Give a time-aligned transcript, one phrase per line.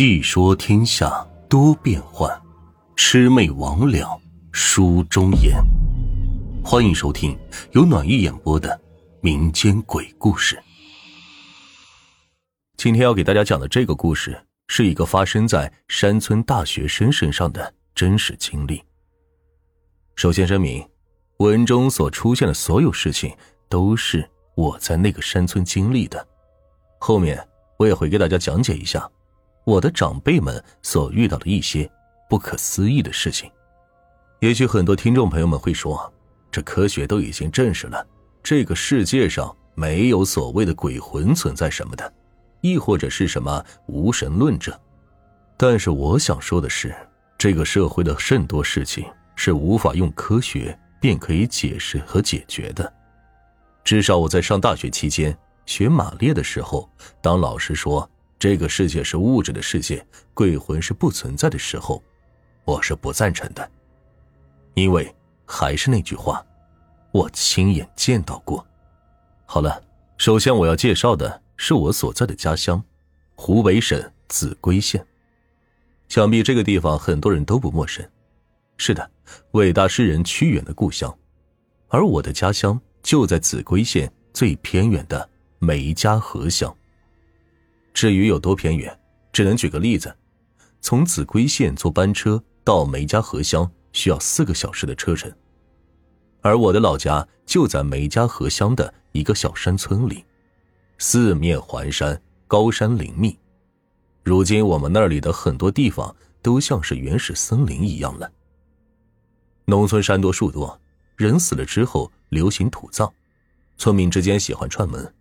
[0.00, 2.26] 细说天下多变幻，
[2.96, 4.18] 魑魅魍魉
[4.50, 5.62] 书中言。
[6.64, 7.38] 欢迎收听
[7.72, 8.80] 由暖玉演播的
[9.20, 10.58] 民间鬼故事。
[12.78, 18.82] 今天要给大家讲的这个故事，是一个发生在山村大学生身上的真实经历。
[20.16, 20.82] 首先声明，
[21.40, 23.36] 文中所出现的所有事情
[23.68, 26.26] 都是我在那个山村经历的，
[26.98, 29.06] 后面我也会给大家讲解一下。
[29.64, 31.88] 我的长辈们所遇到的一些
[32.28, 33.50] 不可思议的事情，
[34.40, 36.12] 也许很多听众朋友们会说，
[36.50, 38.04] 这科学都已经证实了，
[38.42, 42.12] 这个世界上没有所谓的鬼魂存在什么的，
[42.62, 44.80] 亦或者是什么无神论者。
[45.56, 46.94] 但是我想说的是，
[47.36, 49.04] 这个社会的甚多事情
[49.36, 52.90] 是无法用科学便可以解释和解决的。
[53.84, 56.88] 至少我在上大学期间学马列的时候，
[57.20, 58.10] 当老师说。
[58.40, 62.02] 这个世界是物质的世界，鬼魂是不存在的时候，
[62.64, 63.70] 我是不赞成的。
[64.72, 66.42] 因为还是那句话，
[67.12, 68.66] 我亲眼见到过。
[69.44, 69.82] 好了，
[70.16, 72.82] 首先我要介绍的是我所在的家乡，
[73.34, 75.06] 湖北省秭归县。
[76.08, 78.02] 想必这个地方很多人都不陌生。
[78.78, 79.10] 是的，
[79.50, 81.14] 伟大诗人屈原的故乡。
[81.88, 85.28] 而我的家乡就在秭归县最偏远的
[85.58, 86.74] 梅家河乡。
[88.00, 88.98] 至于有多偏远，
[89.30, 90.16] 只能举个例子：
[90.80, 95.30] 从秭归县坐班车到梅家河乡需要四个小时的车程，
[96.40, 100.24] 而我的老家就在梅家河乡的一个小山村里，
[100.96, 103.38] 四面环山，高山林密。
[104.24, 108.32] 如今我们那里的很多地方都像是原始森林一样了。
[109.66, 110.80] 农村山多树多，
[111.16, 113.12] 人死了之后流行土葬，
[113.76, 115.14] 村民之间喜欢串门。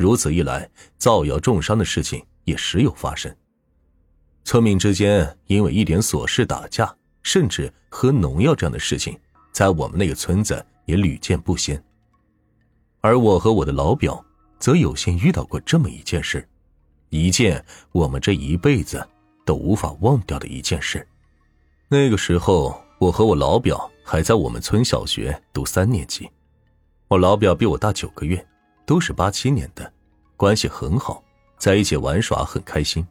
[0.00, 3.30] 如此一来，造谣重伤的事情也时有发生。
[4.44, 6.90] 村民之间因为一点琐事打架，
[7.22, 9.20] 甚至喝农药这样的事情，
[9.52, 11.84] 在我们那个村子也屡见不鲜。
[13.02, 14.24] 而我和我的老表，
[14.58, 16.48] 则有幸遇到过这么一件事，
[17.10, 19.06] 一件我们这一辈子
[19.44, 21.06] 都无法忘掉的一件事。
[21.90, 26.26] 那个时候，我和我老表还在我们村小学读三年级，
[27.08, 28.46] 我老表比我大九个月。
[28.90, 29.92] 都是八七年的，
[30.36, 31.22] 关系很好，
[31.58, 33.06] 在一起玩耍很开心。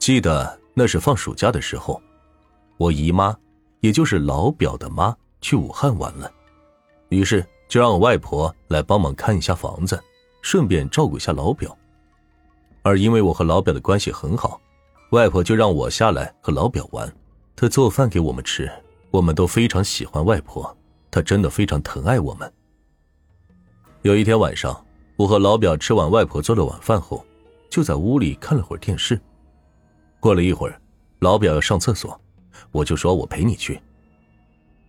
[0.00, 2.02] 记得那是放暑假的时候，
[2.76, 3.32] 我姨妈，
[3.78, 6.28] 也就是老表的妈，去武汉玩了，
[7.10, 10.02] 于是就让我外婆来帮忙看一下房子，
[10.42, 11.78] 顺便照顾一下老表。
[12.82, 14.60] 而因为我和老表的关系很好，
[15.10, 17.08] 外婆就让我下来和老表玩，
[17.54, 18.68] 她做饭给我们吃，
[19.12, 20.76] 我们都非常喜欢外婆，
[21.08, 22.52] 她真的非常疼爱我们。
[24.02, 24.82] 有一天晚上，
[25.14, 27.22] 我和老表吃完外婆做的晚饭后，
[27.68, 29.20] 就在屋里看了会儿电视。
[30.18, 30.80] 过了一会儿，
[31.18, 32.18] 老表要上厕所，
[32.72, 33.78] 我就说：“我陪你去。”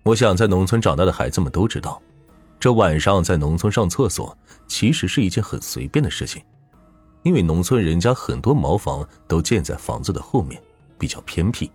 [0.04, 2.02] 我想，在农村长大的孩子们都知道，
[2.58, 4.36] 这晚上在农村上厕所
[4.66, 6.42] 其实是一件很随便的事情，
[7.24, 10.62] 因为农村人家很多茅房都建在房子的后面，
[10.98, 11.70] 比较偏僻。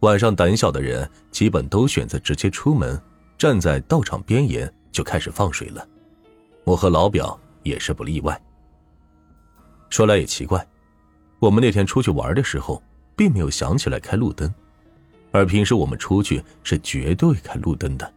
[0.00, 2.98] 晚上胆小的人基本都选择直接出门，
[3.36, 5.86] 站在道场边沿就开始放水了。
[6.64, 8.40] 我和老表也是不例外。
[9.88, 10.64] 说来也奇怪，
[11.38, 12.82] 我们那天出去玩的时候，
[13.16, 14.52] 并没有想起来开路灯，
[15.32, 18.12] 而平时我们出去是绝对开路灯的。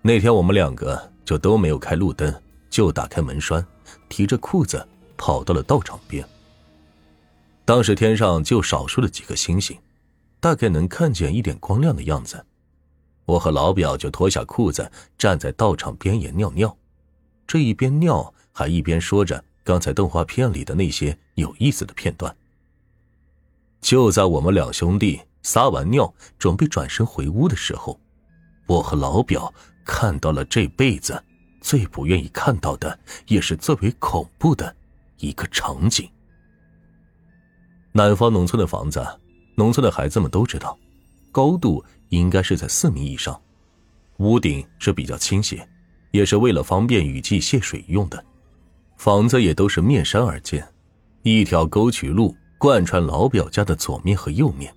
[0.00, 2.32] 那天我们两个就都没有开路灯，
[2.70, 3.64] 就打开门栓，
[4.08, 6.24] 提着裤子跑到了道场边。
[7.64, 9.78] 当时天上就少数的几颗星星，
[10.40, 12.44] 大概能看见一点光亮的样子。
[13.24, 16.76] 我和老表就脱下裤子，站在道场边沿尿尿。
[17.46, 22.34] 这一边尿，还一边说着刚才动画片里的那些有意思的片段。
[23.80, 28.00] 就在我们两兄弟撒完尿，准备转身回屋的时候，
[28.66, 29.52] 我和老表
[29.84, 31.22] 看到了这辈子
[31.60, 34.74] 最不愿意看到的，也是最为恐怖的
[35.18, 36.08] 一个场景。
[37.92, 39.04] 南方农村的房子，
[39.56, 40.78] 农村的孩子们都知道，
[41.30, 43.38] 高度应该是在四米以上，
[44.18, 45.68] 屋顶是比较倾斜。
[46.12, 48.24] 也是为了方便雨季泄水用的，
[48.96, 50.66] 房子也都是面山而建，
[51.22, 54.72] 一条沟渠路贯穿老表家的左面和右面，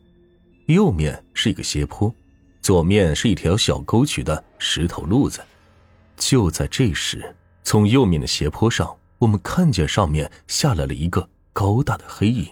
[0.65, 2.13] 右面是一个斜坡，
[2.61, 5.41] 左面是一条小沟渠的石头路子。
[6.17, 12.47] 就在这时，从右面的斜坡上，我们看见上面下来了一个高大的黑影，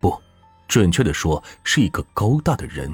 [0.00, 0.18] 不，
[0.66, 2.92] 准确的说是一个高大的人。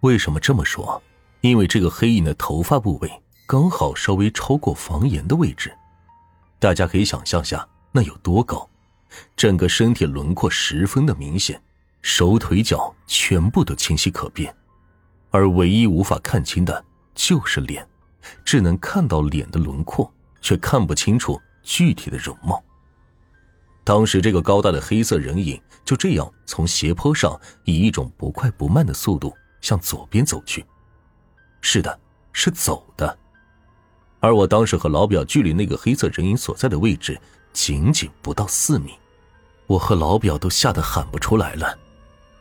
[0.00, 1.00] 为什么这么说？
[1.40, 3.08] 因为这个黑影的头发部位。
[3.48, 5.74] 刚好稍微超过房檐的位置，
[6.58, 8.68] 大家可以想象下那有多高。
[9.34, 11.58] 整个身体轮廓十分的明显，
[12.02, 14.54] 手腿脚全部都清晰可辨，
[15.30, 16.84] 而唯一无法看清的
[17.14, 17.88] 就是脸，
[18.44, 20.12] 只能看到脸的轮廓，
[20.42, 22.62] 却看不清楚具体的容貌。
[23.82, 30.62] 当时，这个高大的黑色人影就这样从斜坡上以一种不快不慢的速度向左边走去。
[31.62, 31.98] 是的，
[32.30, 33.18] 是走的。
[34.20, 37.20] 而我当时和老表距离那个黑色人影所在的位置
[37.52, 38.92] 仅仅不到四米，
[39.66, 41.78] 我和老表都吓得喊不出来了。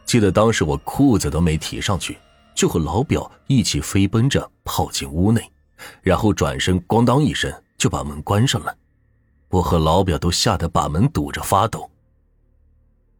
[0.05, 2.17] 记得当时我裤子都没提上去，
[2.55, 5.51] 就和老表一起飞奔着跑进屋内，
[6.01, 8.75] 然后转身咣当一声就把门关上了。
[9.49, 11.89] 我和老表都吓得把门堵着发抖。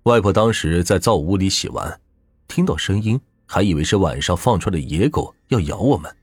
[0.03, 2.00] 外婆当时在灶屋里洗完，
[2.48, 6.13] 听到声音还以为是晚上放出来的野狗要咬我们，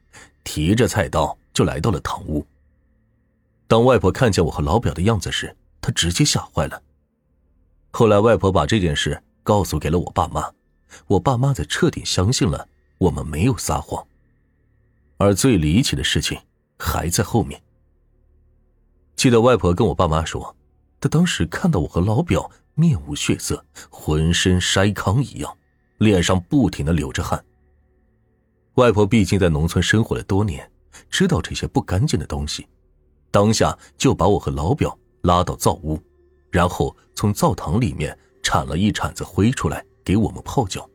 [0.43, 1.37] 提着菜刀。
[1.55, 2.47] 就来到了堂屋。
[3.67, 6.83] 当外婆看见我和老表的样子时，她直接吓坏了。
[7.91, 10.53] 后来外婆把这件事告诉给了我爸妈，
[11.07, 12.69] 我爸妈才彻底相信了
[12.99, 14.07] 我们没有撒谎。
[15.17, 16.39] 而最离奇的事情
[16.79, 17.63] 还在后面。
[19.17, 20.55] 记得外婆跟我爸妈说，
[21.01, 25.57] 她当时看到我和老表面无血色，浑身筛糠一样，
[25.99, 27.43] 脸上不停的流着汗。
[28.75, 30.69] 外婆毕竟在农村生活了多年。
[31.11, 32.67] 知道这些不干净的东西，
[33.31, 36.01] 当下就把我和老表拉到灶屋，
[36.51, 40.89] 然后从灶堂里面铲了一铲子灰出来给我们泡脚，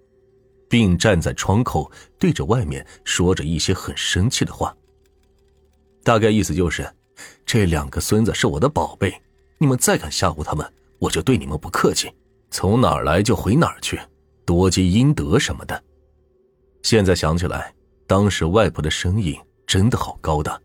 [0.69, 4.75] 并站在窗口对着外面说着一些很生气的话。
[6.03, 6.89] 大概意思就是，
[7.45, 9.13] 这两个孙子是我的宝贝，
[9.57, 10.65] 你们再敢吓唬他们，
[10.99, 12.09] 我就对你们不客气，
[12.49, 13.99] 从哪儿来就回哪儿去，
[14.45, 15.83] 多积阴德什么的。
[16.83, 17.73] 现在想起来，
[18.07, 19.37] 当时外婆的声音。
[19.69, 20.59] 真的好高大。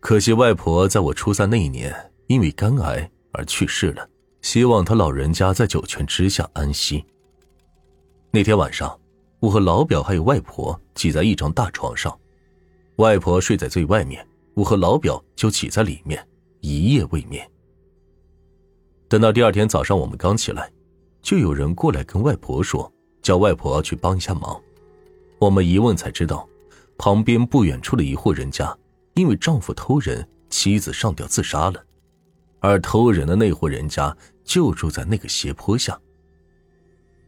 [0.00, 1.94] 可惜外婆在我初三那一年
[2.26, 4.04] 因为肝癌而去世了，
[4.42, 7.04] 希望她老人家在九泉之下安息。
[8.32, 8.98] 那天晚上，
[9.38, 12.18] 我和老表还有外婆挤在一张大床上，
[12.96, 16.26] 外婆睡在最外面，我和老表就挤在里面，
[16.60, 17.48] 一夜未眠。
[19.08, 20.68] 等到第二天早上，我们刚起来，
[21.22, 22.92] 就有人过来跟外婆说，
[23.22, 24.60] 叫外婆去帮一下忙。
[25.38, 26.44] 我们一问才知道。
[26.98, 28.76] 旁边不远处的一户人家，
[29.14, 31.82] 因为丈夫偷人，妻子上吊自杀了，
[32.58, 34.14] 而偷人的那户人家
[34.44, 35.98] 就住在那个斜坡下。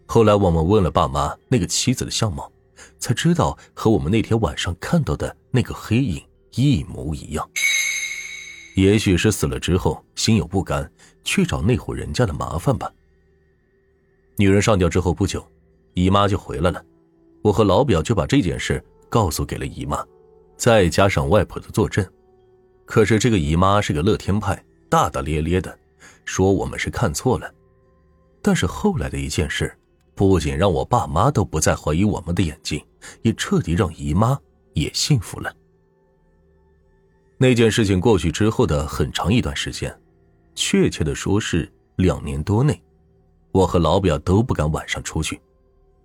[0.07, 2.51] 后来我们问了爸妈那个妻子的相貌，
[2.99, 6.21] 才知道和我们那天晚上看到的那个黑影
[6.57, 7.49] 一模一样。
[8.75, 10.91] 也许是死了之后心有不甘，
[11.23, 12.93] 去找那户人家的麻烦吧。
[14.37, 15.47] 女人上吊之后不久，
[15.95, 16.85] 姨妈就回来了，
[17.43, 18.85] 我和老表就把这件事。
[19.11, 20.03] 告诉给了姨妈，
[20.57, 22.11] 再加上外婆的坐镇，
[22.87, 25.79] 可是这个姨妈是个乐天派，大大咧咧的，
[26.25, 27.53] 说我们是看错了。
[28.41, 29.77] 但是后来的一件事，
[30.15, 32.83] 不仅让我爸妈都不再怀疑我们的眼睛，
[33.21, 34.39] 也彻底让姨妈
[34.73, 35.53] 也信服了。
[37.37, 39.95] 那件事情过去之后的很长一段时间，
[40.55, 42.81] 确切的说是两年多内，
[43.51, 45.41] 我和老表都不敢晚上出去，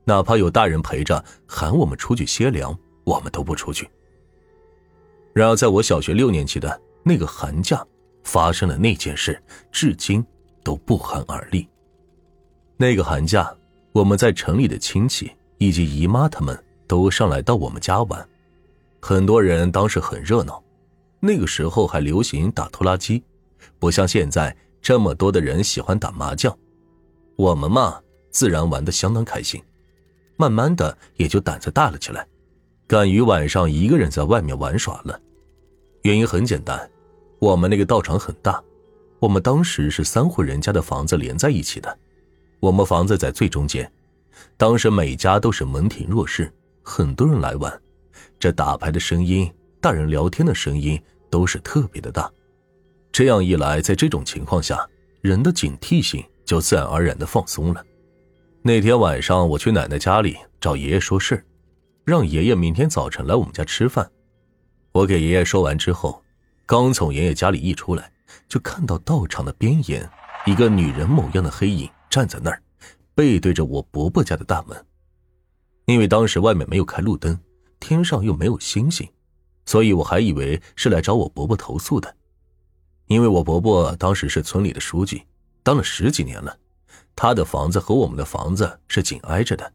[0.06, 2.78] 哪怕有大人陪着喊我们出去歇凉。
[3.06, 3.90] 我们都不出去。
[5.34, 7.86] 然而，在我小学六年级的那个寒假，
[8.24, 9.42] 发生的那件事，
[9.72, 10.26] 至今
[10.64, 11.66] 都不寒而栗。
[12.78, 13.56] 那个寒假，
[13.94, 18.28] 我们在城里的亲戚以及姨妈他们都上来到我们家玩，
[19.02, 20.62] 很多人当时很热闹。
[21.20, 23.24] 那个时候还流行打拖拉机，
[23.80, 26.56] 不像现在这么多的人喜欢打麻将。
[27.36, 29.62] 我们嘛，自然玩的相当开心，
[30.38, 32.28] 慢慢的也就胆子大了起来。
[32.88, 35.20] 敢于晚上一个人在外面玩耍了，
[36.04, 36.90] 原因很简单，
[37.40, 38.64] 我们那个道场很大，
[39.20, 41.98] 我们当时是三户人家的房子连在一起的，
[42.60, 43.92] 我们房子在最中间，
[44.56, 46.52] 当时每家都是门庭若市，
[46.84, 47.82] 很多人来玩，
[48.40, 49.52] 这打牌的声音、
[49.82, 51.02] 大人聊天的声音
[51.32, 52.32] 都是特别的大，
[53.12, 54.88] 这样一来，在这种情况下，
[55.22, 57.84] 人的警惕性就自然而然的放松了。
[58.62, 61.44] 那天晚上，我去奶奶家里找爷爷说事
[62.06, 64.10] 让爷爷明天早晨来我们家吃饭。
[64.92, 66.24] 我给爷爷说完之后，
[66.68, 68.12] 刚从爷爷家里一出来，
[68.48, 70.08] 就看到道场的边沿，
[70.46, 72.62] 一个女人模样的黑影站在那儿，
[73.16, 74.86] 背对着我伯伯家的大门。
[75.86, 77.40] 因为当时外面没有开路灯，
[77.80, 79.10] 天上又没有星星，
[79.66, 82.16] 所以我还以为是来找我伯伯投诉的。
[83.08, 85.24] 因为我伯伯当时是村里的书记，
[85.64, 86.56] 当了十几年了，
[87.16, 89.74] 他的房子和我们的房子是紧挨着的。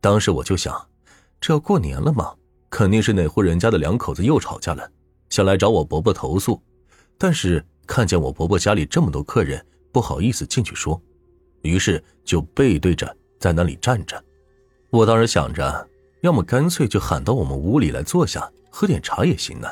[0.00, 0.86] 当时我就想。
[1.40, 2.34] 这要过年了嘛，
[2.68, 4.90] 肯定是哪户人家的两口子又吵架了，
[5.30, 6.60] 想来找我伯伯投诉。
[7.16, 11.00] 但是看见我伯伯家里这么多客人，不好意思进去说，
[11.62, 14.22] 于是就背对着在那里站着。
[14.90, 15.88] 我当时想着，
[16.22, 19.68] 要么干脆就喊到我们屋里来坐下喝点茶也行呢。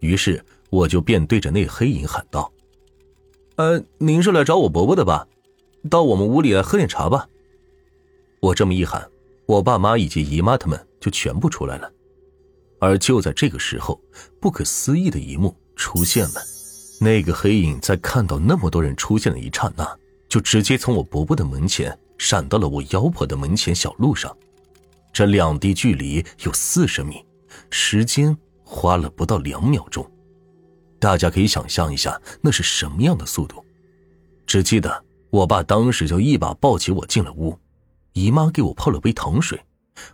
[0.00, 2.52] 于是我就便对着那黑影喊道
[3.56, 5.26] ：“呃，您是来找我伯伯的吧？
[5.88, 7.28] 到我们屋里来喝点茶吧。”
[8.40, 9.08] 我这么一喊，
[9.46, 11.90] 我爸妈以及姨妈他们就全部出来了。
[12.78, 14.00] 而就在这个时候，
[14.40, 16.42] 不可思议的一幕出现了：
[17.00, 19.98] 那个黑影在看到那么多人出现的一刹那，
[20.28, 24.36] 就直接从我伯伯的门前闪到了我妖婆的门前小路上。
[25.12, 27.24] 这两地距离有四十米，
[27.70, 30.06] 时间花了不到两秒钟。
[30.98, 33.64] 大家可以想象一下，那是什么样的速度？
[34.46, 37.58] 只记得我爸当时就一把抱起我进了屋，
[38.16, 39.62] 姨妈给我泡了杯糖水，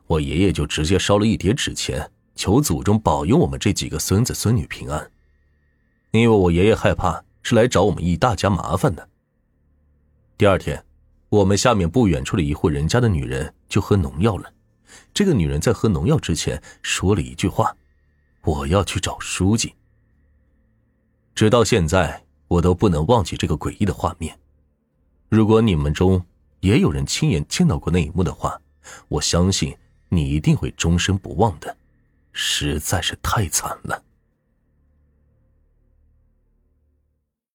[0.08, 2.10] 我爷爷就直接烧了一叠纸钱。
[2.34, 5.08] 求祖宗保佑我们这几个孙子孙女平安，
[6.10, 9.08] 因为我爷爷害怕是来找我们一大家麻烦的。
[10.36, 10.84] 第二天，
[11.28, 14.52] 我们下面不远处的一户人家的女人就喝农药了。
[15.14, 17.76] 这个女人在喝农药之前说了一句话
[18.42, 19.74] ：“我要去找书记。”
[21.36, 24.36] 直到现在，我都不能忘记这个诡异的画面。
[25.28, 26.24] 如果你们中
[26.62, 28.60] 也有人亲眼见到过那一幕的话，
[29.08, 29.76] 我相信
[30.08, 31.76] 你一定会终身不忘的。
[32.32, 34.02] 实在是太惨了。